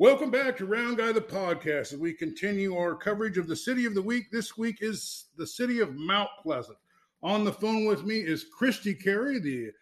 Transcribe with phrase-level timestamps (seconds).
[0.00, 3.84] Welcome back to Round Guy the podcast as we continue our coverage of the city
[3.84, 4.30] of the week.
[4.30, 6.78] This week is the city of Mount Pleasant.
[7.24, 9.72] On the phone with me is Christy Carey, the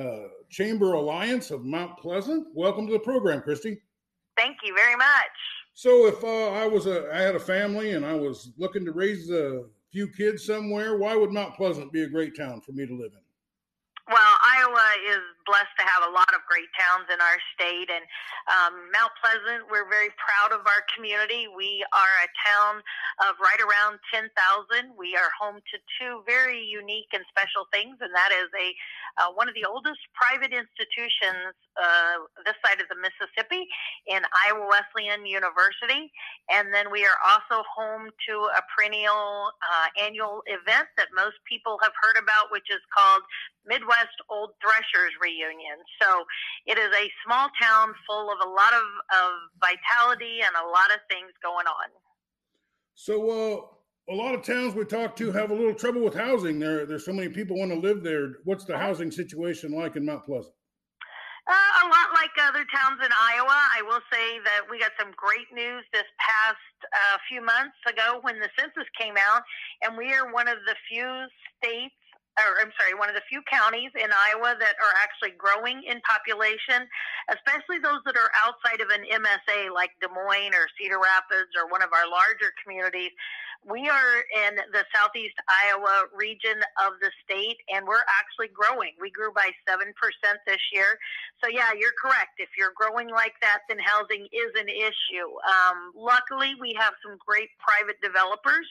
[0.00, 2.46] uh, Chamber Alliance of Mount Pleasant.
[2.54, 3.82] Welcome to the program, Christy.
[4.36, 5.06] Thank you very much.
[5.74, 8.92] So, if uh, I was a, I had a family and I was looking to
[8.92, 12.86] raise a few kids somewhere, why would Mount Pleasant be a great town for me
[12.86, 13.24] to live in?
[14.06, 18.04] Well, Iowa is blessed to have a lot of great towns in our state, and
[18.48, 21.48] um, Mount Pleasant, we're very proud of our community.
[21.48, 22.80] We are a town
[23.28, 24.32] of right around 10,000.
[24.96, 28.68] We are home to two very unique and special things, and that is a
[29.14, 33.66] uh, one of the oldest private institutions uh, this side of the Mississippi
[34.06, 36.10] in Iowa Wesleyan University,
[36.50, 41.78] and then we are also home to a perennial uh, annual event that most people
[41.82, 43.22] have heard about, which is called
[43.66, 45.33] Midwest Old Threshers Reunion.
[46.00, 46.24] So
[46.66, 50.90] it is a small town full of a lot of, of vitality and a lot
[50.94, 51.88] of things going on.
[52.94, 53.60] So, uh,
[54.06, 56.58] a lot of towns we talk to have a little trouble with housing.
[56.58, 58.34] There, there's so many people want to live there.
[58.44, 60.52] What's the housing situation like in Mount Pleasant?
[61.46, 63.60] Uh, a lot like other towns in Iowa.
[63.76, 66.56] I will say that we got some great news this past
[66.88, 69.42] uh, few months ago when the census came out,
[69.82, 71.08] and we are one of the few
[71.60, 71.94] states
[72.38, 76.02] or I'm sorry, one of the few counties in Iowa that are actually growing in
[76.02, 76.86] population,
[77.30, 81.70] especially those that are outside of an MSA like Des Moines or Cedar Rapids or
[81.70, 83.14] one of our larger communities.
[83.64, 88.92] We are in the southeast Iowa region of the state and we're actually growing.
[89.00, 89.88] We grew by 7%
[90.44, 91.00] this year.
[91.40, 92.36] So, yeah, you're correct.
[92.36, 95.28] If you're growing like that, then housing is an issue.
[95.48, 98.68] Um, luckily, we have some great private developers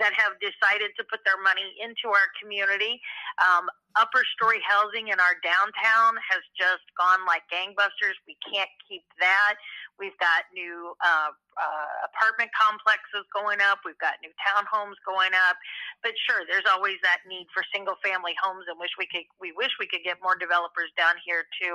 [0.00, 3.00] that have decided to put their money into our community.
[3.40, 8.16] Um, upper story housing in our downtown has just gone like gangbusters.
[8.24, 9.60] We can't keep that.
[10.00, 13.84] We've got new uh, uh, apartment complexes going up.
[13.84, 15.60] We've got new townhomes going up.
[16.00, 19.28] But sure, there's always that need for single family homes, and wish we could.
[19.36, 21.68] We wish we could get more developers down here to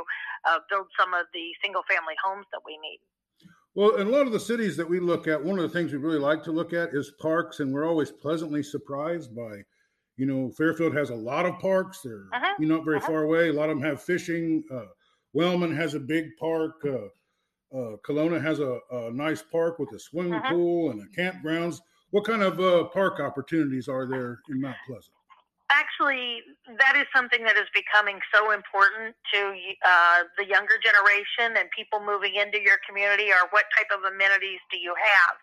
[0.49, 2.99] uh, build some of the single family homes that we need.
[3.77, 5.91] Well, in a lot of the cities that we look at, one of the things
[5.91, 9.61] we really like to look at is parks, and we're always pleasantly surprised by,
[10.15, 12.01] you know, Fairfield has a lot of parks.
[12.01, 12.55] They're uh-huh.
[12.57, 13.05] you know not very uh-huh.
[13.05, 13.49] far away.
[13.49, 14.63] A lot of them have fishing.
[14.73, 14.85] Uh,
[15.33, 16.83] Wellman has a big park.
[16.83, 20.55] Uh, uh, Kalona has a, a, nice park with a swimming uh-huh.
[20.55, 21.79] pool and a campgrounds.
[22.09, 25.13] What kind of uh, park opportunities are there in Mount Pleasant?
[25.71, 26.43] Actually
[26.79, 29.51] that is something that is becoming so important to
[29.83, 34.63] uh, the younger generation and people moving into your community are what type of amenities
[34.71, 35.35] do you have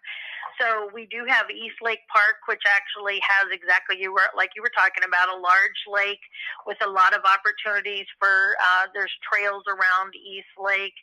[0.57, 4.62] so we do have east lake park which actually has exactly you were like you
[4.65, 6.23] were talking about a large lake
[6.65, 10.97] with a lot of opportunities for uh, there's trails around east lake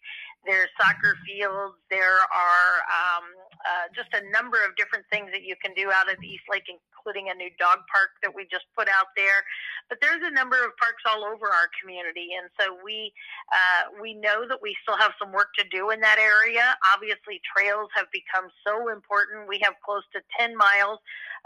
[0.45, 1.77] there's soccer fields.
[1.89, 3.25] There are um,
[3.65, 6.65] uh, just a number of different things that you can do out of East Lake,
[6.67, 9.45] including a new dog park that we just put out there.
[9.89, 13.11] But there's a number of parks all over our community, and so we
[13.51, 16.77] uh, we know that we still have some work to do in that area.
[16.95, 19.49] Obviously, trails have become so important.
[19.49, 20.99] We have close to 10 miles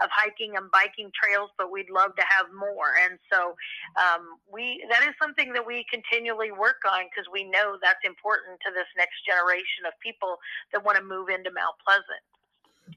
[0.04, 3.00] of hiking and biking trails, but we'd love to have more.
[3.08, 3.56] And so
[3.96, 8.59] um, we that is something that we continually work on because we know that's important
[8.68, 10.38] to this next generation of people
[10.74, 12.05] that want to move into Mount Pleasant.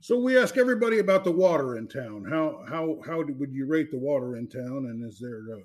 [0.01, 2.25] So we ask everybody about the water in town.
[2.29, 4.87] How how how would you rate the water in town?
[4.89, 5.65] And is there uh,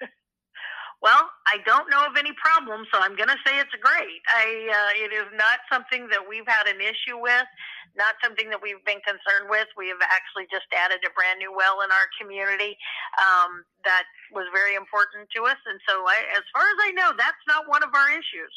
[1.02, 4.22] well, I don't know of any problems, so I'm going to say it's great.
[4.30, 7.46] I uh, it is not something that we've had an issue with,
[7.98, 9.66] not something that we've been concerned with.
[9.76, 12.78] We have actually just added a brand new well in our community
[13.18, 17.10] um, that was very important to us, and so I, as far as I know,
[17.18, 18.54] that's not one of our issues.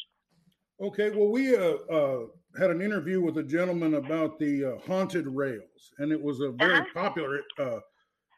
[0.82, 2.26] Okay, well, we uh, uh,
[2.58, 6.50] had an interview with a gentleman about the uh, haunted rails, and it was a
[6.50, 6.84] very uh-huh.
[6.92, 7.78] popular uh,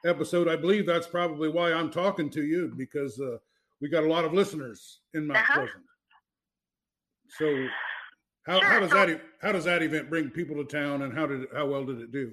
[0.05, 0.47] episode.
[0.47, 3.39] I believe that's probably why I'm talking to you because uh,
[3.81, 5.55] we got a lot of listeners in Mount uh-huh.
[5.55, 5.85] Pleasant.
[7.31, 7.67] So
[8.47, 8.69] how, sure.
[8.69, 11.67] how does that how does that event bring people to town and how did how
[11.67, 12.33] well did it do?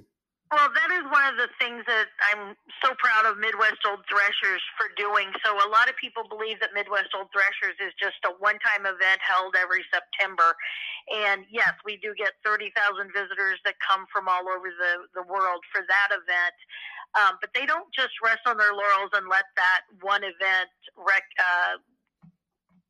[0.51, 4.63] Well, that is one of the things that I'm so proud of Midwest Old Threshers
[4.79, 5.27] for doing.
[5.43, 8.87] So, a lot of people believe that Midwest Old Threshers is just a one time
[8.87, 10.55] event held every September.
[11.11, 12.71] And yes, we do get 30,000
[13.11, 16.55] visitors that come from all over the, the world for that event.
[17.19, 21.35] Um, but they don't just rest on their laurels and let that one event rec-
[21.39, 21.75] uh,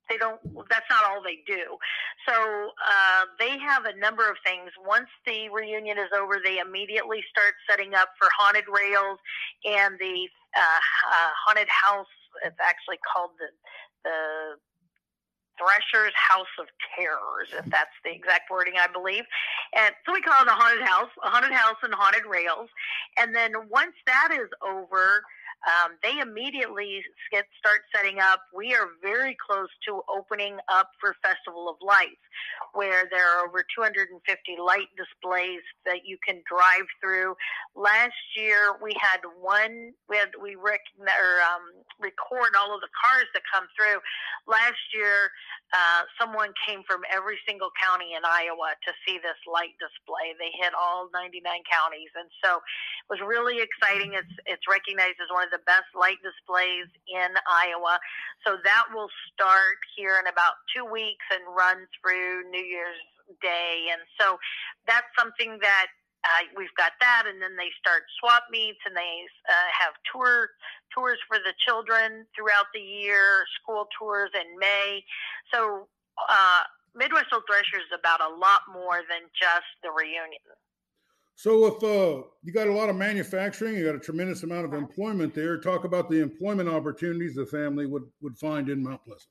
[0.09, 0.39] they don't
[0.69, 1.77] that's not all they do
[2.27, 7.23] so uh, they have a number of things once the reunion is over they immediately
[7.29, 9.19] start setting up for haunted rails
[9.65, 12.11] and the uh, uh, haunted house
[12.45, 13.47] it's actually called the
[14.03, 14.57] the
[15.61, 16.65] Thresher's House of
[16.95, 19.23] Terrors, if that's the exact wording, I believe.
[19.77, 22.69] And so we call it a haunted house, a haunted house and haunted rails.
[23.17, 25.23] And then once that is over,
[25.67, 28.41] um, they immediately get start setting up.
[28.55, 32.21] We are very close to opening up for Festival of Lights,
[32.73, 34.09] where there are over 250
[34.57, 37.35] light displays that you can drive through.
[37.75, 39.93] Last year we had one.
[40.09, 44.01] We had we rec- or, um, record all of the cars that come through.
[44.49, 45.29] Last year,
[45.73, 50.33] uh, someone came from every single county in Iowa to see this light display.
[50.41, 54.13] They hit all 99 counties, and so it was really exciting.
[54.17, 57.99] It's it's recognized as one of the best light displays in Iowa.
[58.47, 62.99] So that will start here in about two weeks and run through New Year's
[63.41, 63.91] Day.
[63.91, 64.39] And so
[64.87, 65.87] that's something that
[66.23, 70.53] uh, we've got that, and then they start swap meets, and they uh, have tour
[70.93, 75.01] tours for the children throughout the year, school tours in May.
[75.53, 75.87] So
[76.29, 76.63] uh,
[76.93, 80.45] Midwest Old Thresher is about a lot more than just the reunion.
[81.41, 84.75] So if uh, you got a lot of manufacturing, you got a tremendous amount of
[84.75, 85.57] employment there.
[85.57, 89.25] Talk about the employment opportunities the family would would find in Mount Pleasant.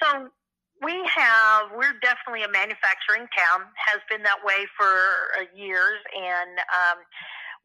[0.00, 0.28] So
[0.80, 3.66] we have we're definitely a manufacturing town.
[3.90, 4.94] Has been that way for
[5.56, 6.98] years, and um,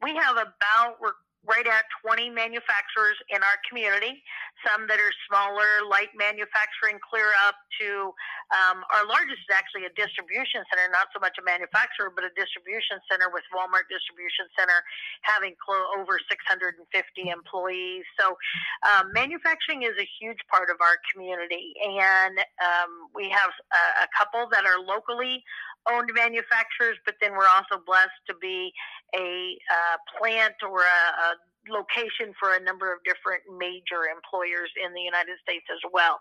[0.02, 4.24] we have about we're right at 20 manufacturers in our community,
[4.64, 8.12] some that are smaller, light manufacturing, clear up to
[8.52, 12.32] um, our largest is actually a distribution center, not so much a manufacturer, but a
[12.36, 14.80] distribution center with Walmart Distribution Center
[15.24, 16.80] having clo- over 650
[17.28, 18.04] employees.
[18.20, 18.36] So,
[18.84, 24.08] um, manufacturing is a huge part of our community, and um, we have a, a
[24.16, 25.44] couple that are locally
[25.90, 28.72] owned manufacturers, but then we're also blessed to be
[29.14, 31.28] a uh, plant or a, a
[31.68, 36.20] location for a number of different major employers in the United States as well.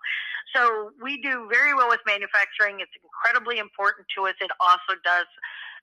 [0.55, 2.79] So we do very well with manufacturing.
[2.79, 4.35] It's incredibly important to us.
[4.39, 5.27] It also does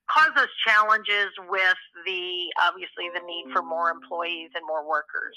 [0.09, 5.37] cause us challenges with the obviously the need for more employees and more workers.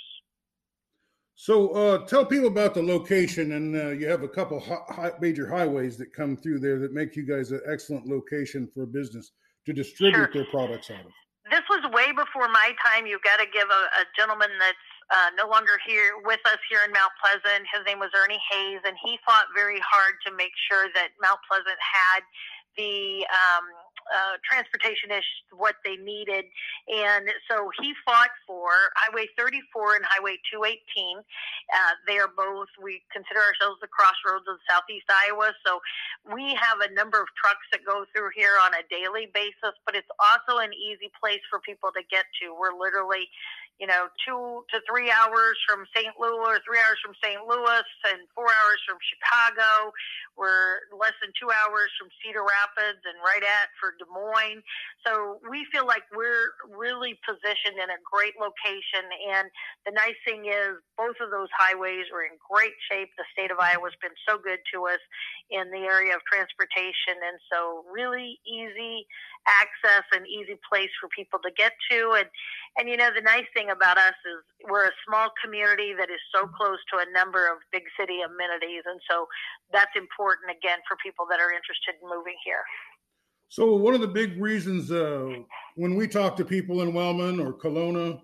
[1.36, 5.50] So, uh, tell people about the location, and uh, you have a couple hi- major
[5.50, 9.32] highways that come through there that make you guys an excellent location for a business
[9.66, 10.34] to distribute sure.
[10.34, 11.12] their products out of.
[11.50, 13.06] This was way before my time.
[13.06, 16.80] You've got to give a, a gentleman that's uh, no longer here with us here
[16.86, 17.68] in Mount Pleasant.
[17.68, 21.42] His name was Ernie Hayes, and he fought very hard to make sure that Mount
[21.50, 22.22] Pleasant had
[22.78, 23.66] the um,
[24.12, 26.46] uh, transportation is what they needed.
[26.88, 31.20] And so he fought for Highway 34 and Highway 218.
[31.20, 31.24] Uh,
[32.08, 35.56] they are both, we consider ourselves the crossroads of southeast Iowa.
[35.66, 35.80] So
[36.28, 39.96] we have a number of trucks that go through here on a daily basis, but
[39.96, 42.52] it's also an easy place for people to get to.
[42.54, 43.30] We're literally
[43.80, 46.14] you know, two to three hours from St.
[46.20, 47.42] Louis, or three hours from St.
[47.44, 49.92] Louis, and four hours from Chicago.
[50.38, 54.64] We're less than two hours from Cedar Rapids and right at for Des Moines.
[55.06, 59.06] So we feel like we're really positioned in a great location.
[59.34, 59.50] And
[59.86, 63.10] the nice thing is, both of those highways are in great shape.
[63.18, 65.02] The state of Iowa has been so good to us
[65.50, 69.06] in the area of transportation, and so really easy
[69.48, 72.16] access and easy place for people to get to.
[72.18, 72.28] And
[72.78, 76.22] and you know the nice thing about us is we're a small community that is
[76.34, 79.28] so close to a number of big city amenities, and so
[79.72, 82.64] that's important again for people that are interested in moving here.
[83.50, 85.30] So one of the big reasons uh,
[85.76, 88.20] when we talk to people in Wellman or Kalona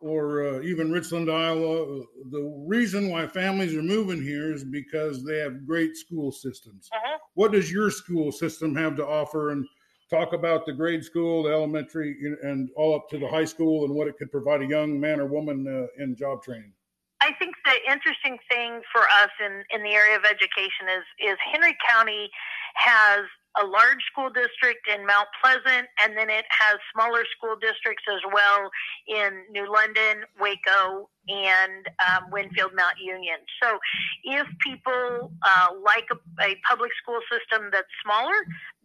[0.00, 5.38] or uh, even Richland, Iowa, the reason why families are moving here is because they
[5.38, 6.90] have great school systems.
[6.92, 7.18] Uh-huh.
[7.32, 9.52] What does your school system have to offer?
[9.52, 9.66] And
[10.10, 13.94] talk about the grade school, the elementary, and all up to the high school, and
[13.94, 16.72] what it could provide a young man or woman uh, in job training.
[17.20, 21.36] I think the interesting thing for us in, in the area of education is is
[21.52, 22.28] Henry County
[22.74, 23.24] has
[23.56, 28.20] a large school district in Mount Pleasant, and then it has smaller school districts as
[28.32, 28.68] well
[29.06, 33.38] in New London, Waco, and um, Winfield Mount Union.
[33.62, 33.78] So,
[34.24, 38.36] if people uh, like a, a public school system that's smaller,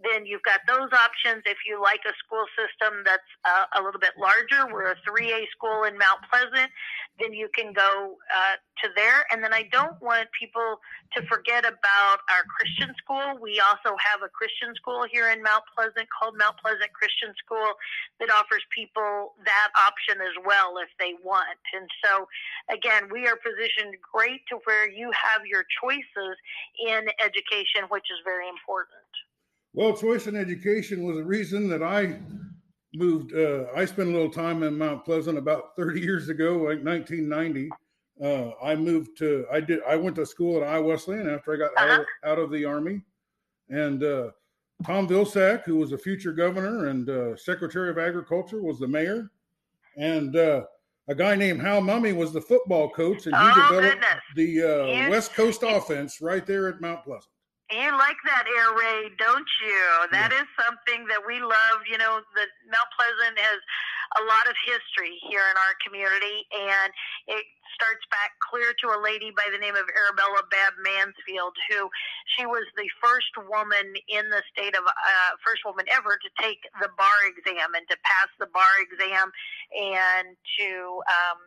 [0.04, 1.44] then you've got those options.
[1.46, 5.52] If you like a school system that's uh, a little bit larger, we're a 3A
[5.52, 6.72] school in Mount Pleasant,
[7.20, 9.28] then you can go uh, to there.
[9.32, 10.80] And then I don't want people
[11.20, 13.36] to forget about our Christian school.
[13.42, 17.76] We also have a Christian school here in Mount Pleasant called Mount Pleasant Christian School
[18.24, 21.60] that offers people that option as well if they want.
[21.76, 22.29] And so,
[22.70, 26.38] again, we are positioned great to where you have your choices
[26.86, 28.98] in education, which is very important.
[29.74, 32.20] Well, choice in education was a reason that I
[32.94, 33.36] moved.
[33.36, 37.70] Uh, I spent a little time in Mount Pleasant about 30 years ago, like 1990.
[38.24, 41.58] uh, I moved to I did I went to school at Iowa Wesleyan after I
[41.58, 41.94] got uh-huh.
[41.94, 43.02] out, of, out of the army,
[43.70, 44.32] and uh,
[44.86, 49.30] Tom Vilsack, who was a future governor and uh, Secretary of Agriculture, was the mayor,
[49.98, 50.64] and uh,
[51.10, 54.22] a guy named Hal Mumme was the football coach, and he oh, developed goodness.
[54.36, 57.34] the uh, West Coast offense right there at Mount Pleasant.
[57.72, 60.08] You like that air raid, don't you?
[60.12, 60.42] That yeah.
[60.42, 61.86] is something that we love.
[61.90, 63.60] You know, the Mount Pleasant has
[64.18, 66.90] a lot of history here in our community, and
[67.30, 67.46] it
[67.78, 71.90] starts back clear to a lady by the name of Arabella Babb Mansfield, who
[72.36, 76.66] she was the first woman in the state of uh, first woman ever to take
[76.82, 79.30] the bar exam and to pass the bar exam
[79.74, 80.70] and to
[81.06, 81.40] um,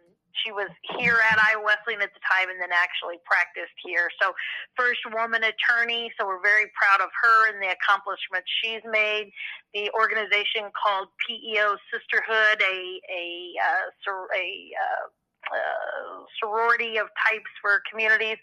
[0.44, 4.08] she was here at Iowa Wesleyan at the time and then actually practiced here.
[4.20, 4.32] So,
[4.76, 6.12] first woman attorney.
[6.18, 9.32] So, we're very proud of her and the accomplishments she's made.
[9.74, 12.76] The organization called PEO Sisterhood, a,
[13.08, 14.46] a, uh, a
[14.76, 15.04] uh,
[15.50, 18.38] uh, sorority of types for communities.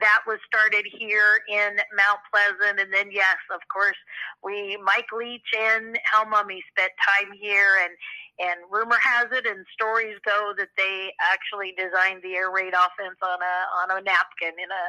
[0.00, 3.98] That was started here in Mount Pleasant, and then yes, of course,
[4.44, 7.90] we Mike Leach and Hal Mumme spent time here, and
[8.38, 13.18] and rumor has it, and stories go that they actually designed the air raid offense
[13.22, 14.84] on a on a napkin in a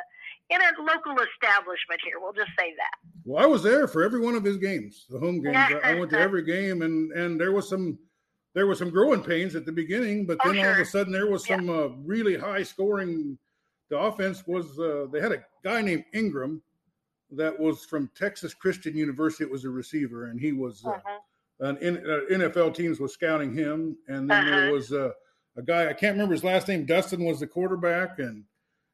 [0.53, 2.19] in a local establishment here.
[2.19, 2.95] We'll just say that.
[3.25, 5.57] Well, I was there for every one of his games, the home games.
[5.83, 7.97] I went to every game, and and there was some
[8.59, 10.69] there was some growing pains at the beginning, but oh, then oh, sure.
[10.69, 11.73] all of a sudden there was some yeah.
[11.73, 13.37] uh, really high scoring.
[13.89, 16.61] The offense was uh, they had a guy named Ingram
[17.31, 19.45] that was from Texas Christian University.
[19.45, 20.83] It was a receiver, and he was.
[20.85, 21.19] Uh, uh-huh
[21.61, 24.49] an uh, NFL teams was scouting him, and then uh-huh.
[24.49, 25.11] there was a,
[25.57, 26.85] a guy I can't remember his last name.
[26.85, 28.45] Dustin was the quarterback, and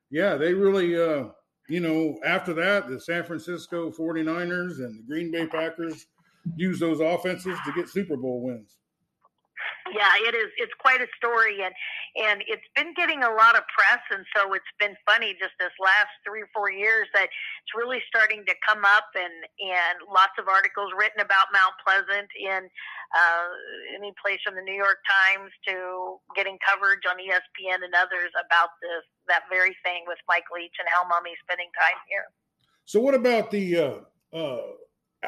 [0.10, 1.25] yeah, they really, uh,
[1.69, 6.07] you know, after that, the San Francisco 49ers and the Green Bay Packers
[6.55, 8.77] used those offenses to get Super Bowl wins
[9.94, 10.50] yeah, it is.
[10.58, 11.74] It's quite a story, and
[12.18, 15.74] and it's been getting a lot of press, and so it's been funny just this
[15.77, 20.34] last three or four years that it's really starting to come up, and and lots
[20.42, 22.65] of articles written about Mount Pleasant in
[23.13, 23.48] uh,
[23.94, 28.74] any place from the New York Times to getting coverage on ESPN and others about
[28.82, 32.25] this that very thing with Mike Leach and Hal Mumme spending time here.
[32.86, 33.98] So, what about the uh,
[34.34, 34.62] uh,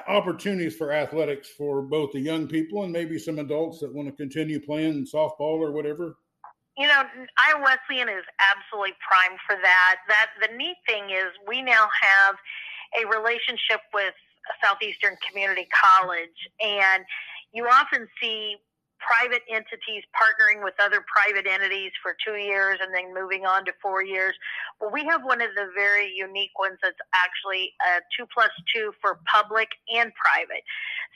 [0.08, 4.14] opportunities for athletics for both the young people and maybe some adults that want to
[4.14, 6.18] continue playing softball or whatever?
[6.78, 7.04] You know,
[7.48, 9.96] Iowa Wesleyan is absolutely prime for that.
[10.08, 12.36] That the neat thing is we now have
[13.02, 14.14] a relationship with
[14.64, 17.04] Southeastern Community College, and
[17.54, 18.58] you often see
[19.00, 23.74] private entities partnering with other private entities for two years and then moving on to
[23.82, 24.34] four years.
[24.80, 28.92] Well, we have one of the very unique ones that's actually a two plus two
[29.02, 30.64] for public and private.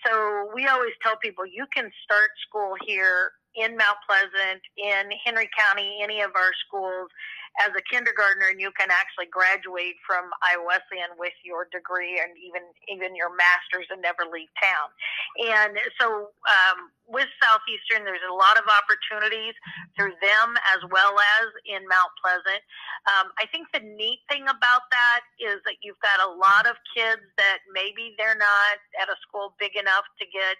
[0.05, 5.49] So we always tell people you can start school here in Mount Pleasant, in Henry
[5.57, 7.09] County, any of our schools
[7.59, 12.31] as a kindergartner and you can actually graduate from Iowa Wesleyan with your degree and
[12.39, 14.87] even even your master's and never leave town.
[15.51, 19.51] And so um, with Southeastern, there's a lot of opportunities
[19.99, 22.63] through them as well as in Mount Pleasant.
[23.11, 26.79] Um, I think the neat thing about that is that you've got a lot of
[26.95, 30.55] kids that maybe they're not at a school big enough to get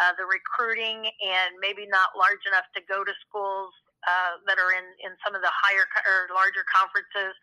[0.00, 3.70] uh, the recruiting and maybe not large enough to go to schools
[4.06, 7.34] uh, that are in, in some of the higher or larger conferences.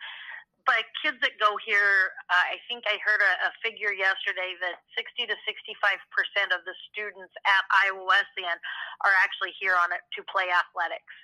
[0.70, 4.78] But kids that go here, uh, I think I heard a, a figure yesterday that
[4.94, 8.62] 60 to 65 percent of the students at Iowa Wesleyan
[9.02, 11.16] are actually here on it to play athletics,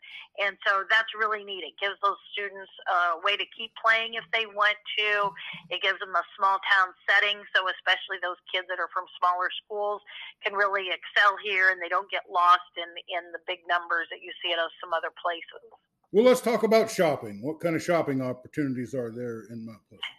[0.42, 1.62] and so that's really neat.
[1.62, 5.30] It gives those students a way to keep playing if they want to.
[5.70, 9.54] It gives them a small town setting, so especially those kids that are from smaller
[9.62, 10.02] schools
[10.42, 14.26] can really excel here, and they don't get lost in in the big numbers that
[14.26, 15.70] you see at some other places.
[16.16, 17.44] Well, let's talk about shopping.
[17.44, 20.16] What kind of shopping opportunities are there in Mount Pleasant?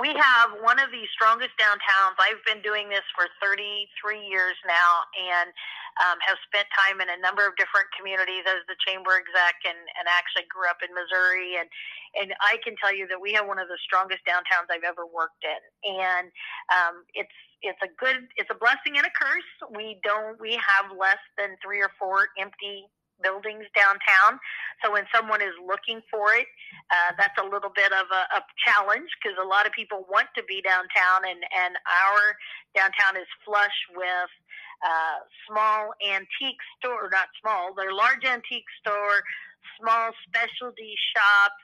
[0.00, 2.16] We have one of the strongest downtowns.
[2.16, 3.84] I've been doing this for 33
[4.16, 5.52] years now and
[6.00, 9.76] um, have spent time in a number of different communities as the chamber exec and,
[9.76, 11.60] and actually grew up in Missouri.
[11.60, 11.68] And,
[12.16, 15.04] and I can tell you that we have one of the strongest downtowns I've ever
[15.04, 15.60] worked in.
[16.00, 16.32] And
[16.72, 19.52] um, it's it's a good it's a blessing and a curse.
[19.68, 22.88] We don't we have less than three or four empty
[23.22, 24.38] buildings downtown.
[24.84, 26.46] So when someone is looking for it,
[26.90, 30.28] uh, that's a little bit of a, a challenge because a lot of people want
[30.36, 32.22] to be downtown, and and our
[32.76, 34.30] downtown is flush with
[34.84, 35.18] uh,
[35.48, 39.24] small antique store, not small, they're large antique store,
[39.80, 41.62] small specialty shops.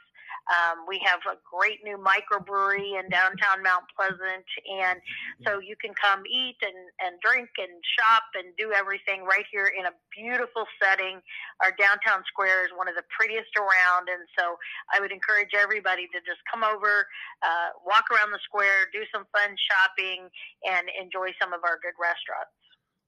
[0.50, 4.99] Um, we have a great new microbrewery in downtown Mount Pleasant, and
[5.46, 9.70] so you can come eat and, and drink and shop and do everything right here
[9.70, 11.22] in a beautiful setting.
[11.62, 14.58] Our downtown square is one of the prettiest around, and so
[14.90, 17.06] I would encourage everybody to just come over,
[17.42, 20.26] uh, walk around the square, do some fun shopping,
[20.66, 22.50] and enjoy some of our good restaurants.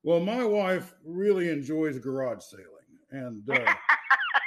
[0.04, 2.83] Well, my wife really enjoys garage sailing,
[3.14, 3.74] and uh,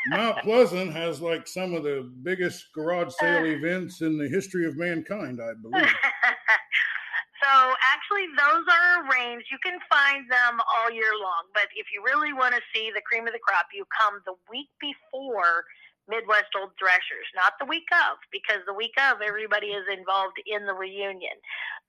[0.07, 4.77] Mount Pleasant has like some of the biggest garage sale events in the history of
[4.77, 5.87] mankind, I believe.
[7.43, 7.51] so
[7.93, 9.47] actually, those are arranged.
[9.51, 13.01] You can find them all year long, but if you really want to see the
[13.01, 15.63] cream of the crop, you come the week before
[16.07, 20.65] Midwest Old Threshers, not the week of, because the week of everybody is involved in
[20.65, 21.35] the reunion.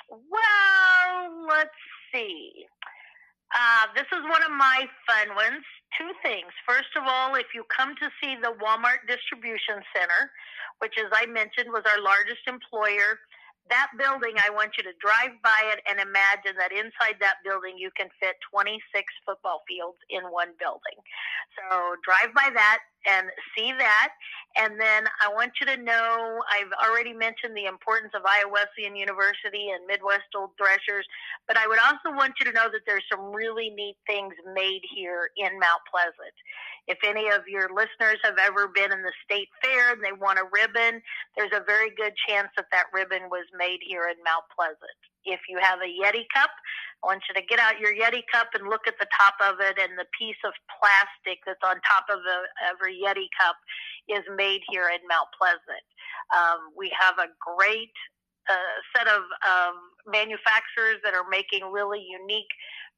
[0.10, 1.70] Well, let's
[2.14, 2.68] see.
[3.56, 5.64] Uh, this is one of my fun ones.
[5.98, 6.52] Two things.
[6.68, 10.32] First of all, if you come to see the Walmart Distribution Center,
[10.80, 13.20] which, as I mentioned, was our largest employer
[13.70, 17.78] that building, I want you to drive by it and imagine that inside that building
[17.78, 18.82] you can fit 26
[19.26, 20.98] football fields in one building.
[21.60, 23.28] So drive by that and
[23.58, 24.10] see that.
[24.58, 28.96] And then I want you to know I've already mentioned the importance of Iowa Wesleyan
[28.96, 31.08] University and Midwest Old Threshers,
[31.48, 34.82] but I would also want you to know that there's some really neat things made
[34.94, 36.36] here in Mount Pleasant.
[36.88, 40.40] If any of your listeners have ever been in the state fair and they want
[40.40, 41.02] a ribbon,
[41.38, 45.00] there's a very good chance that that ribbon was made here in Mount Pleasant.
[45.26, 46.50] If you have a Yeti cup,
[47.04, 49.60] I want you to get out your Yeti cup and look at the top of
[49.60, 52.38] it, and the piece of plastic that's on top of a,
[52.70, 53.58] every Yeti cup
[54.10, 55.86] is made here in Mount Pleasant.
[56.34, 57.94] Um, we have a great
[58.50, 59.76] uh, set of um,
[60.08, 62.50] manufacturers that are making really unique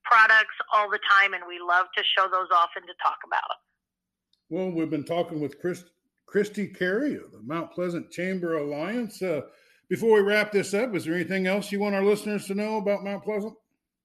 [0.03, 3.43] products all the time, and we love to show those off and to talk about
[3.47, 3.62] them.
[4.49, 5.83] Well, we've been talking with Chris,
[6.25, 9.21] Christy Carey of the Mount Pleasant Chamber Alliance.
[9.21, 9.41] Uh,
[9.89, 12.77] before we wrap this up, is there anything else you want our listeners to know
[12.77, 13.53] about Mount Pleasant?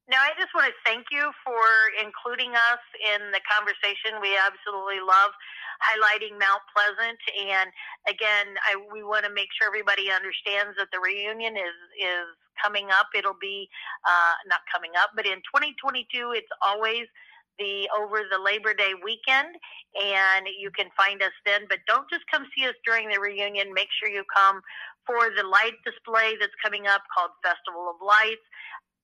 [0.08, 1.64] No, I just want to thank you for
[2.00, 4.16] including us in the conversation.
[4.24, 5.36] We absolutely love
[5.84, 7.68] highlighting Mount Pleasant, and
[8.08, 12.88] again, I, we want to make sure everybody understands that the reunion is is coming
[12.88, 13.12] up.
[13.12, 13.68] It'll be
[14.08, 17.04] uh, not coming up, but in 2022, it's always
[17.58, 19.52] the over the Labor Day weekend,
[19.98, 21.66] and you can find us then.
[21.68, 23.74] But don't just come see us during the reunion.
[23.74, 24.62] Make sure you come
[25.06, 28.44] for the light display that's coming up called Festival of Lights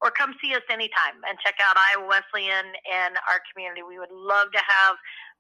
[0.05, 3.81] or come see us anytime and check out Iowa Wesleyan and our community.
[3.83, 4.97] We would love to have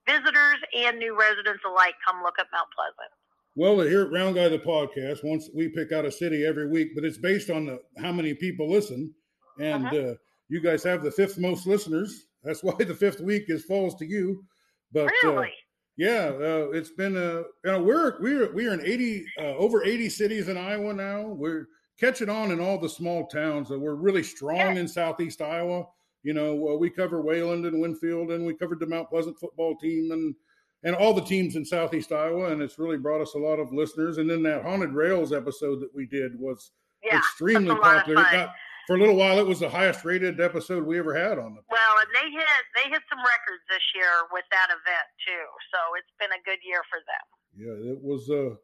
[0.09, 3.12] visitors and new residents alike come look at Mount Pleasant.
[3.57, 6.88] Well, here at Round Guy the podcast, once we pick out a city every week,
[6.94, 9.14] but it's based on the, how many people listen,
[9.61, 9.96] and uh-huh.
[9.96, 10.14] uh,
[10.48, 12.27] you guys have the fifth most listeners.
[12.44, 14.44] That's why the fifth week is falls to you.
[14.92, 15.46] But uh, really?
[15.46, 15.50] Uh,
[15.96, 17.42] yeah, uh, it's been a.
[17.64, 21.22] You know, we're we're we're in eighty uh, over eighty cities in Iowa now.
[21.22, 23.68] We're catching on in all the small towns.
[23.68, 25.87] that we're really strong in Southeast Iowa.
[26.24, 29.76] You know, uh, we cover Wayland and Winfield, and we covered the Mount Pleasant football
[29.76, 30.35] team, and
[30.83, 33.72] and all the teams in Southeast Iowa, and it's really brought us a lot of
[33.72, 34.18] listeners.
[34.18, 38.22] And then that haunted rails episode that we did was yeah, extremely popular.
[38.22, 38.50] Got,
[38.86, 41.62] for a little while, it was the highest rated episode we ever had on the.
[41.70, 45.78] Well, and they hit they hit some records this year with that event too, so
[45.98, 47.24] it's been a good year for them.
[47.56, 48.30] Yeah, it was.
[48.30, 48.56] uh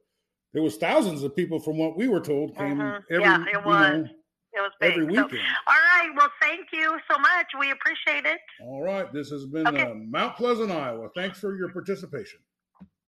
[0.53, 3.15] there was thousands of people from what we were told came mm-hmm.
[3.15, 4.05] every yeah, it was.
[4.05, 4.09] Know,
[4.53, 4.93] it was big.
[4.93, 5.31] every weekend.
[5.31, 6.11] So, all right.
[6.17, 7.47] Well, thank you so much.
[7.59, 8.41] We appreciate it.
[8.63, 9.13] All right.
[9.13, 9.83] This has been okay.
[9.83, 11.09] uh, Mount Pleasant, Iowa.
[11.15, 12.41] Thanks for your participation.